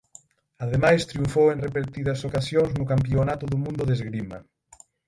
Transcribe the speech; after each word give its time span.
Ademais 0.63 1.07
triunfou 1.09 1.47
en 1.51 1.61
repetidas 1.67 2.19
ocasións 2.29 2.71
no 2.77 2.85
Campionato 2.93 3.45
do 3.51 3.57
Mundo 3.63 3.83
de 3.85 3.93
Esgrima. 3.97 4.37